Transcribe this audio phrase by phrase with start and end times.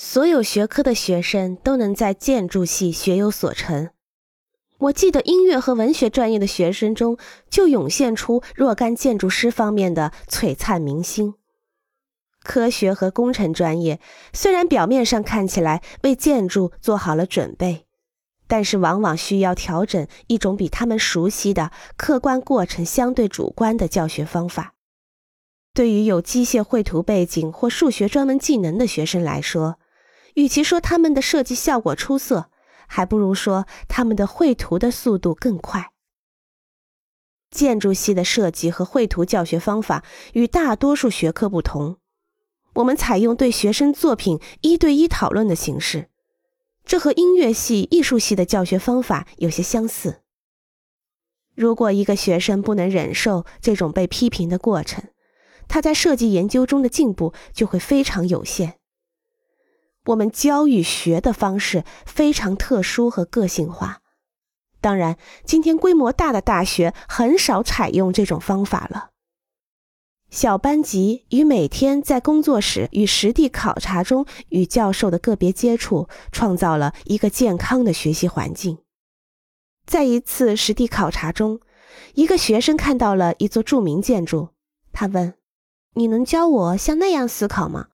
[0.00, 3.90] 所有学科的学生都能在建筑系学有所成。
[4.78, 7.18] 我记得音乐和文学专业的学生中
[7.50, 11.34] 就涌现出若干建筑师方面的璀璨明星。
[12.44, 14.00] 科学和工程专业
[14.32, 17.84] 虽然表面上看起来为建筑做好了准备，
[18.46, 24.74] 但是往往需要调整一种比他们熟悉的客观过程相对主观的教学方法。
[25.74, 29.78] 对于有机械绘图背景或数学专门技能的学生来说，
[30.38, 32.48] 与其说他们的设计效果出色，
[32.86, 35.90] 还不如说他们的绘图的速度更快。
[37.50, 41.96] 建筑系的设计和绘图教学方法与大多数学科不同，
[42.74, 46.08] 我们采用对学生作品一对一讨论的形式，
[46.84, 50.20] 这和音乐系、艺术系的教学方法有些相似。
[51.56, 55.02] 如果一个学生不能忍受这种被批评的过程，
[55.66, 58.77] 他在设计研究中的进步就会非常有限。
[60.08, 64.00] 我们教与学的方式非常特殊和个性化，
[64.80, 69.10] 当然，今天规模大的大学很少采用这种方法了。
[70.30, 78.78] 小班级与每天在工作室与实地考察中与教授的个别接触，创造了一个健康的学习环境。
[79.84, 81.60] 在一次实地考察中，
[82.14, 84.50] 一个学生看到了一座著名建筑，
[84.92, 85.34] 他问
[85.96, 87.88] ：“你能教我像那样思考吗？”